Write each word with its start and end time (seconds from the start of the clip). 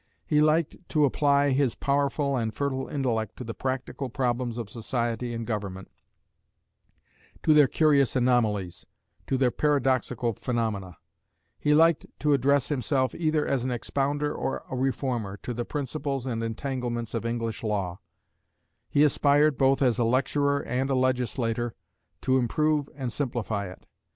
He 0.25 0.41
liked 0.41 0.77
to 0.89 1.05
apply 1.05 1.51
his 1.51 1.75
powerful 1.75 2.35
and 2.35 2.51
fertile 2.51 2.87
intellect 2.87 3.37
to 3.37 3.43
the 3.43 3.53
practical 3.53 4.09
problems 4.09 4.57
of 4.57 4.67
society 4.67 5.31
and 5.31 5.45
government, 5.45 5.91
to 7.43 7.53
their 7.53 7.67
curious 7.67 8.15
anomalies, 8.15 8.87
to 9.27 9.37
their 9.37 9.51
paradoxical 9.51 10.33
phenomena; 10.33 10.97
he 11.59 11.75
liked 11.75 12.07
to 12.17 12.33
address 12.33 12.69
himself, 12.69 13.13
either 13.13 13.45
as 13.45 13.63
an 13.63 13.69
expounder 13.69 14.33
or 14.33 14.63
a 14.71 14.75
reformer, 14.75 15.37
to 15.43 15.53
the 15.53 15.65
principles 15.65 16.25
and 16.25 16.41
entanglements 16.41 17.13
of 17.13 17.23
English 17.23 17.61
law; 17.61 17.99
he 18.89 19.03
aspired, 19.03 19.55
both 19.55 19.83
as 19.83 19.99
a 19.99 20.03
lecturer 20.03 20.61
and 20.61 20.89
a 20.89 20.95
legislator, 20.95 21.75
to 22.21 22.39
improve 22.39 22.89
and 22.95 23.13
simplify 23.13 23.67
it. 23.69 23.85